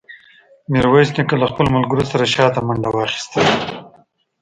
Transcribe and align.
ميرويس 0.71 1.09
نيکه 1.15 1.35
له 1.41 1.45
خپلو 1.51 1.69
ملګرو 1.77 2.03
سره 2.11 2.25
شاته 2.33 2.59
منډه 2.67 2.89
واخيسته. 2.93 3.39